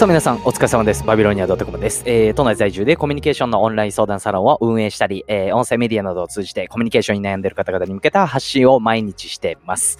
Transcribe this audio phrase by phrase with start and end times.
[0.00, 1.04] さあ皆さんお疲れ様です。
[1.04, 2.02] バビロニア .com です。
[2.06, 9.98] えー、都内在住でコミュニケーションのオンライン相談サロンを運営したり、えー、音声メディアなどを通じてコミュニケーションに悩んでいる方々に向けた発信を毎日しています。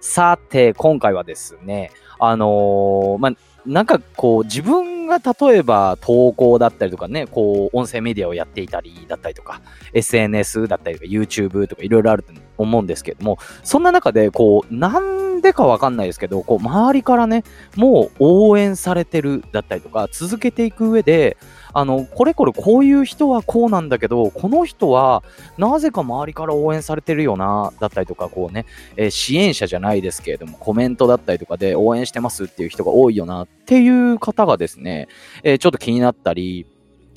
[0.00, 3.32] さて、今回はですね、あのーまあ、
[3.66, 9.60] なんかこう自分が例えば投稿だったりとかね、こう音声メディアをやっていたりだったりとか、
[9.92, 17.44] SNS だったりとか YouTube とかいろいろあると思うんですけれども、そんな中でこう、なんでかわかんないですけど、こう周りからね、
[17.76, 21.36] もう応援されてるだったりとか、続けていく上で、
[21.74, 25.22] あの、これこれこういう人はこうなんだけど、この人は
[25.58, 35.08] なぜか周りから応援されてるよな、だったりとか、こうね、えー支援者じゃないですけれども、コメントだったりとかで応援してますっていう人が多いよなっていう方がですね、
[35.42, 36.66] えーちょっと気になったり、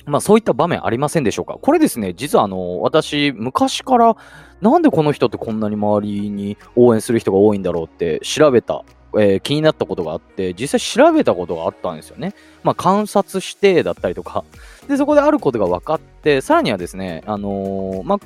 [0.06, 1.58] まあそういった場面ありませんでしょうか？
[1.60, 4.16] これですね、実はあの、私、昔から、
[4.60, 8.84] なんでこの人ってこんなに周りに応援する人が多いんだろうって調べた、
[9.18, 12.34] えー気になったことがあって、実際調べたことがあったんですよね。
[12.62, 14.44] まあ観察してだったりとか。
[14.88, 18.18] で、そこであることが分かって、さらにはですね、あのーまあ、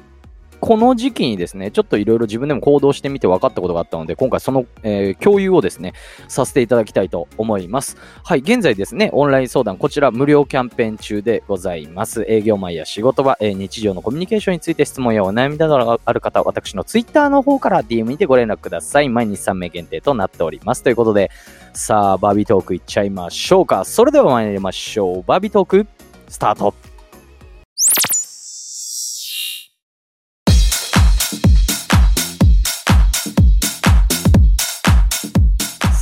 [0.61, 5.93] この時期にですね、ちょっといろいろ自分でも行動してみて分かったことがあったので、今回その、えー共有をですね、
[6.29, 7.97] させていただきたいと思います。
[8.25, 12.25] はい、現在ですね、オンライン相談、こちら無料キャンペーン中でございます。
[12.29, 19.09] 営業マンや仕事場、えー日常のコミュニケーションについて質問やお悩みなどがある方、私のツイッターの方から DM にてご連絡ください。
[19.09, 20.83] 毎日3名限定となっております。
[20.83, 21.31] ということで、
[21.73, 23.85] さあ、バービートークいっちゃいましょうか。
[23.85, 25.23] それでは参りましょう。
[25.23, 25.87] バービートーク、
[26.29, 26.90] スタート。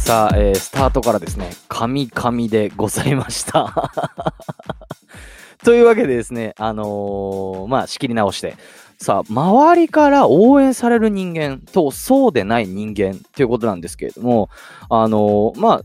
[0.08, 3.92] さあ、えースタートからですね、神々でございました。
[5.62, 8.56] というわけでですね、あのーまあ、仕切り直して、
[8.96, 14.48] さあ、周りから応援される人間とそうでない人間ということなんですけれども、
[14.88, 15.82] あのーまあ、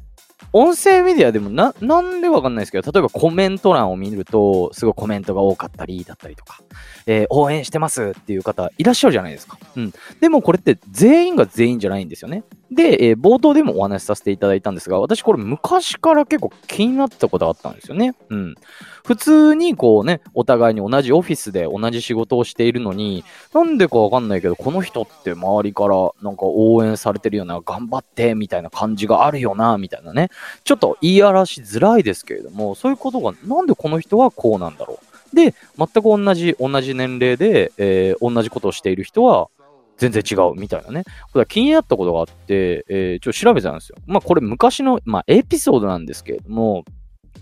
[0.54, 6.62] 音声メディアでもな、なんでわかんないですけど、例えばコメント欄を見ると、すごいコメントが多かったりだったりとか、
[7.08, 9.58] えー応援してますっていう方いらっしゃるじゃないですか。
[9.76, 9.94] うん。
[10.22, 12.44] でもこれって全員が全員じゃないんですよね。
[12.74, 18.16] で、えー冒頭でもお話しさせていただいたんですが、私これ昔から結構気になってたことあったんですよね。
[18.30, 18.56] うん。
[19.06, 23.24] 普通にこうね、お互いに同じオフィスで同じ仕事をしているのに、
[23.54, 30.30] なんでかわかんないけど、この人って周りからなんか応援されてるような、頑張ってみたいな感じがあるよな、みたいなね。
[30.64, 35.00] ちょっと言い表しづらいですけれども、そういうことが、なんでこの人はこうなんだろ
[35.34, 35.36] う。
[35.36, 39.50] で、全く同じ、同じ年齢で、えー同じことをしている人は、
[40.10, 41.04] 全然違うみたいなね。
[41.32, 43.98] これ気になったことがあって、えーちょっと調べたんですよ。
[44.06, 46.84] まあこれ昔の、まあエピソードなんですけれども、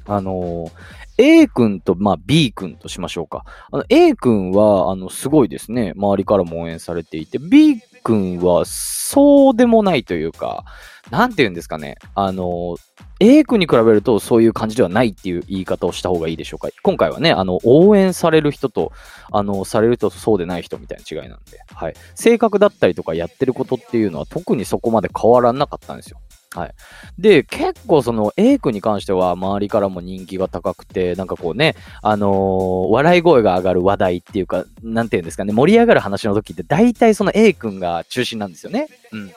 [0.05, 0.71] あのー
[1.17, 3.43] A 君と、まあ、B 君としましょうか。
[3.71, 5.93] あの A 君は、あの、すごいですね。
[5.95, 10.63] 周りからも応援されていて、B 君は、そうでもないというか、
[11.11, 11.97] なんて言うんですかね。
[12.15, 12.75] あの、
[13.21, 16.69] A 君に比べるとそういう感じではないっていう言い方をした方がいいでしょうか。
[16.81, 18.91] 今回はね、あの、応援される人と、
[19.31, 21.93] あの、される人とそうでない人みたいな違いなんで、はい。
[22.15, 26.19] 性格だったりとかやってることっていうのは特にそこまで変わらなかったんですよ。
[26.53, 26.73] はい。
[27.17, 38.87] で、結構その A 君に関しては周りからも人気が高くて、なんかこうね、あのー笑い声が上がる話題っていうか、なんていうんですかね、盛り上がる話の時って大体その A 君が中心なんですよね。
[39.13, 39.31] うん。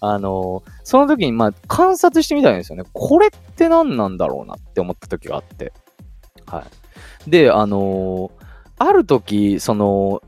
[0.00, 2.84] あのその時にまあ観察してみたいんですよね。
[2.92, 5.72] これって何なんだろうなって思った時があって。
[6.46, 6.64] は
[7.26, 7.30] い。
[7.30, 8.30] で、あの
[8.78, 10.22] ある時、その、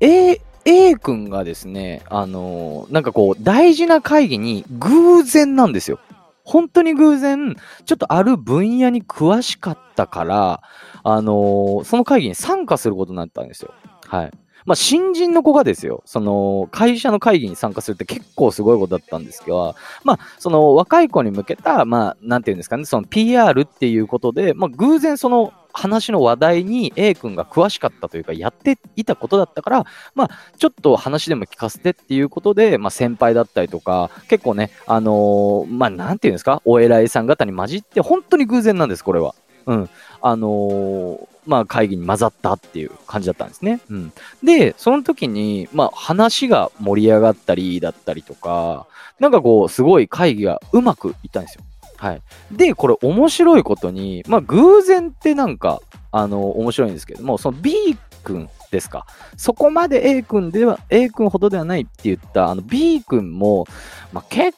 [0.00, 6.00] A、A 君がですね、あのなんかこう、大事な会議に偶然なんですよ。
[6.44, 10.62] 本当に偶然、ちょっとある分野に詳しかったから、
[11.04, 13.72] あのーその会議に参加することになったんですよ。
[14.06, 14.30] はい。
[14.66, 19.74] まあ、新人の子がですよ、その、会社の会議に参加するって結構すごいことだったんですけど、
[20.04, 39.34] まあ、その、若い子に向けた、まあ、なんていうんですかね、その PR っていうことで、まあ、偶然その話の話題に A 君が詳しかったというか、やっていたことだったから、まあ、ちょっと話でも聞かせてっていうことで、まあ、先輩だったりとか、結構ね、あのーまあ、なんていうんですか、お偉いさん方に混じって、本当に偶然なんです、これは。
[39.66, 39.90] うん。
[40.20, 43.80] あのーまあ、会議に混ざったっていう感じだったんですね。
[43.90, 44.12] うん。
[44.44, 48.86] で、その時に、まあ、話が盛り上がったりだったりとか、
[49.18, 51.64] なんかこう、すごい会議がうまくいったんですよ。
[51.96, 52.22] はい。
[52.52, 55.80] で、これ面白いことに、まあ、偶然ってなんか、
[56.12, 59.06] あの、面白いんですけども、その B 君ですか。
[59.36, 63.66] そこまで A 君では、A 君ほどではないって言った、あの B 君も、
[64.12, 64.56] まあ、結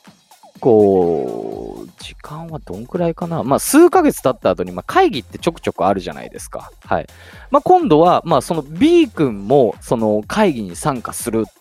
[0.61, 1.60] 構、
[2.01, 3.45] 時間はどんくらいかな？
[3.45, 6.73] まあ、数ヶ月経った後に、まあ、会議ってちょくちょくあるじゃないですか。
[6.85, 7.07] はい。
[7.51, 11.60] まあ、今度は、まあ、その B 君も、その会議に参加するっ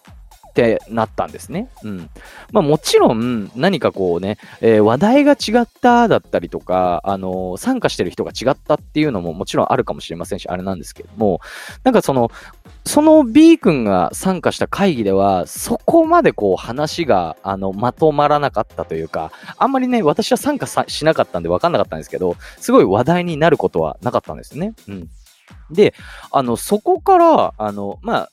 [0.60, 1.70] ってなったんですね。
[1.84, 2.10] うん。
[2.52, 11.40] まあもちろん何かこうね、えー、話題が違っただったりとか、あのー、参加してる人が違ったっていうのももちろんあるかもしれませんし、あれなんですけども、
[11.84, 12.32] なんかその、
[12.86, 24.74] その B 君が参加した会議では、そこまでこう話が、あの、まとまらなかったというか、あんまりね、私は参加しなかったんで分かんなかったんですけど、すごい話題になることはなかったんですね。
[24.88, 25.10] うん。
[25.72, 25.94] で、
[26.32, 28.30] あの、そこから、あの、まあ、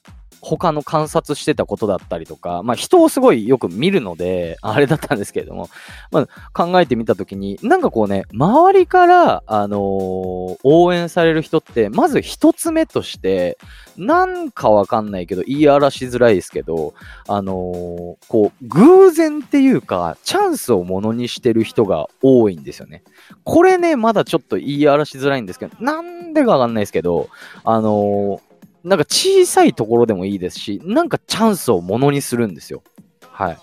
[0.47, 5.69] 他の観察してたことだったりとか、まあ人をすごいよく見るので、あれだったんですけれども、
[6.13, 13.59] まあ考えてみたときに、なんかこうね、周りから、あのー、応援される人って、まず一つ目として、
[13.97, 16.95] なんかわかんないけど、言い荒らしづらいですけど、
[17.27, 23.03] あのー、こう、偶然っていうか、チャンスをものにしてる人が多いんですよね。
[23.43, 27.29] これね、まだちょっと言い荒らしづらいんですけど、なんでかわかんないですけど、
[27.65, 28.41] あのー、
[28.87, 32.85] なんか小さいところでもいいですし、なんかチャンスをものにするんですよ。
[33.29, 33.59] はい。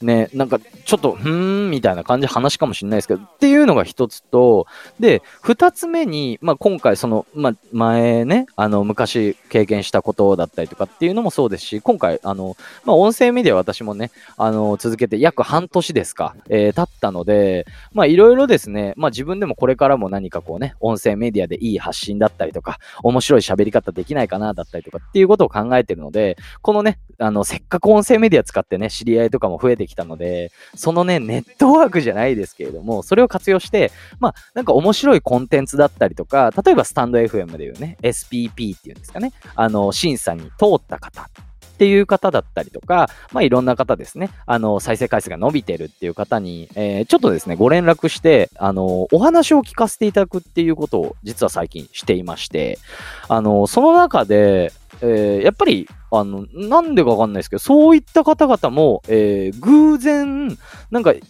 [0.00, 4.66] ね、なんかちょっと、ふーんみたいな感じ話かもしれないですけど、っていうのが一つと、
[5.00, 33.90] で、二つ目に、まあ、今回その、まあ、前ね、あの、昔経験したことだったりとかっていうのもそうですし、今回、あの、まあ、音声メディア私もね、あの、続けて約半年ですか、えー、経ったので、まあ、いろいろですね、まあ、自分でもこれからも何かこうね、音声メディアでいい発信だったりとか、面白い喋り方できないかなだったりとかっていうことを考えてるので、このね、あの、せっかく音声メディア使ってね、知り合いとかも増えてきたので、そのね、ネットワークじゃないですけれども、それを活用して、
[34.20, 41.28] まあ、なんか面白いコンテンツだったりとか、例えばスタンド FM でいうね、SPP っていうんですかね、あの、審査に通った方
[41.78, 52.80] っていう方だったりとか、まあいろんな方ですね、あの、再生回数が伸びてるっていう方に、えー、ちょっとですね、ご連絡して、あの、お話を聞かせていただくっていうことを実は最近していまして、
[53.28, 54.72] あの、その中で、
[55.02, 60.58] えー、やっぱり、あの、なんでかわかんないですけど、そういった方々も、えー、偶然、
[60.90, 61.20] なんか、例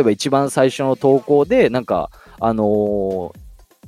[0.00, 2.10] えば一番最初の投稿で、なんか、
[2.40, 3.32] あのー、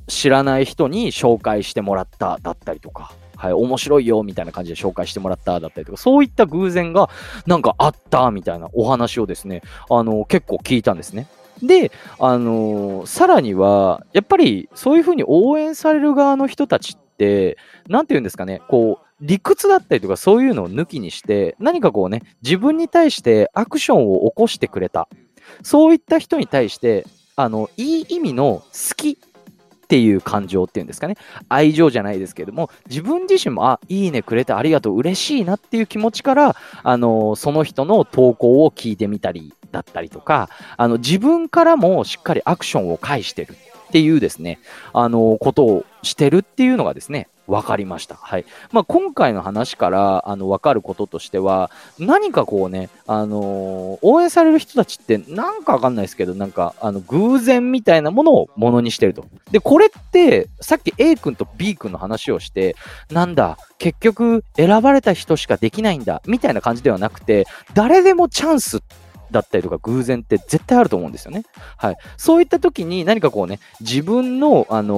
[0.09, 7.11] 知らない人に紹介してもらっただったりとか、はい、面白いよみたいな感じで紹介してもらっただったりとか、そういった偶然が
[7.47, 11.29] なんかあったみたいなお話をですね、あの、結構聞いたんですね。
[11.63, 17.57] で、あのー、さらには、やっぱりそういうふうに応援される側の人たちって、
[17.89, 25.09] なんて言うんですかね、こう、理屈だったりとかそういうのを抜きにして、何かこうね、自分に対してアクションを起こしてくれた。
[25.63, 27.07] そういった人に対して、
[27.37, 29.19] あの、いい意味の好き
[29.87, 31.17] っていう感情っていうんですかね。
[31.49, 43.55] 愛情じゃないですけれども、自分自身も、あ、いいねくれてありがとう、嬉しいなっていう気持ちから、あの、その人の投稿を聞いてみたりだったりとか、あの、自分からもしっかりアクションを返してる
[43.89, 44.59] っていうですね、
[44.93, 48.17] あの、ことをしてるっていうのがですね、分かりました。
[48.17, 48.45] はい。
[48.73, 59.27] まあ、今回の話から、あの、分かることとしては、何かこうね、あのー、応援される人たちって、なんかわかんないですけど、なんか、あの、偶然みたいなものをものにしてると。
[59.51, 62.75] で、これって、さっき A 君と B 君の話をして、
[63.11, 68.81] なんだ、結局、選ばれた人しかできないんだ、みたいな感じではなくて、誰でもチャンス
[69.31, 71.45] だったりとか偶然って絶対あると思うんですよね。
[71.77, 71.97] はい。
[72.17, 74.95] そういった時に何かこうね、自分の、あの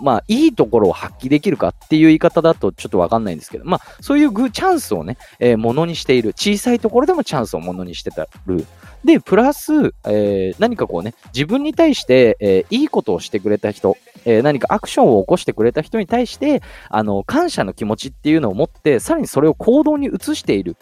[0.00, 6.30] ー、まあ、いいところを発揮できるかっていう言い方だとちょっとわかんないんですけど、まあ、そういうグチャンスをね、えー、ものにしている。
[6.36, 8.66] 小さいところでもチャンスをものにしてたる。
[9.04, 16.60] で、プラス、えー、何かこうね、自分に対して、えー、いいことをしてくれた人、えー、何かアクションを起こしてくれた人に対して、
[16.90, 20.76] あの、感謝の気持ちっていうのを持って、さらにそれを行動に移している。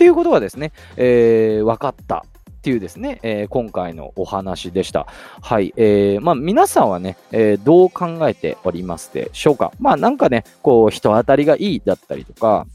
[0.00, 5.06] っていうことがですね、えー、分かったっていうですね、えー、今回のお話でした。
[5.42, 5.74] はい。
[5.76, 12.66] えー、まあ皆さんはね、えー、どう考えておりますでしょうかまあなんかね、こう人当たりがいいだったりとか、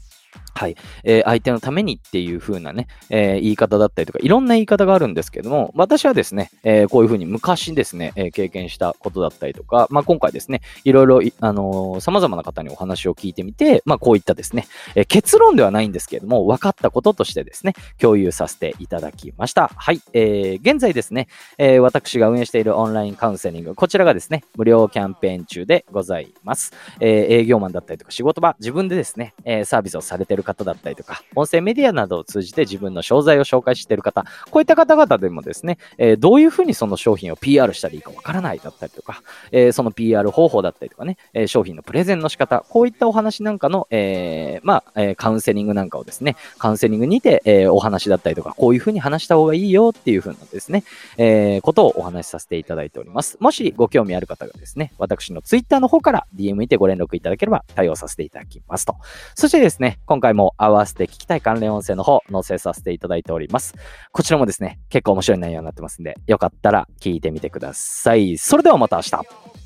[0.56, 0.76] はい。
[1.04, 19.70] えー、相手のためにっていう風なね、えー、言い方だったりとか、いろんな言い方があるんですけども、私はですね、えー、こういう風に昔ですね、え経験したことだったりとか、まあ、今回ですね、いろいろ、あの様々な方にお話を聞いてみて、まあ、こういったですね、え結論ではないんですけれども、分かったこととしてですね、共有させていただきました。
[19.76, 20.00] はい。
[20.14, 26.72] え現在ですね、え私が運営しているオンラインカウンセリング、こちらがですね、無料キャンペーン中でございます。
[27.00, 39.22] え営業マンだったりとか仕事場、自分でですね、えサービスをされている方だったりとか、音声メディアなどを通じて自分の商材を紹介している方、こういった方々でもですね、えー、どういうふうにその商品を PR したらいいかわからないだったりとか、
[39.52, 50.84] えー、その PR 方法だったりとかね、え、商品のプレゼンの仕方、こういったお話なんかの、えまあ、えカウンセリングなんかをですね、カウンセリングにて、えお話だったりとか、こういうふうに話した方がいいよっていうふうなですね、
[51.18, 53.36] えことをお話しさせていただいております。
[53.40, 58.96] もしご興味ある方がですね、私の Twitter の方から DM にてご連絡いただければ対応させていただきますと。
[59.34, 63.74] そしてですね、今回も合わせて聞きたい関連音声の方、載せさせていただいております。
[64.12, 68.38] こちらもですね、結構面白い内容になってますんで、よかったら聞いてみてください。
[68.38, 69.10] それではまた明日。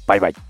[0.06, 0.49] バイバイ。